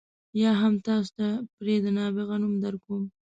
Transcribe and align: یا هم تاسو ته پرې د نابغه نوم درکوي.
یا 0.41 0.51
هم 0.61 0.73
تاسو 0.85 1.09
ته 1.17 1.27
پرې 1.57 1.75
د 1.83 1.85
نابغه 1.97 2.35
نوم 2.41 2.53
درکوي. 2.63 3.07